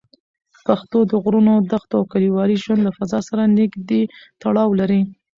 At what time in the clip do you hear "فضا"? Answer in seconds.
2.97-3.19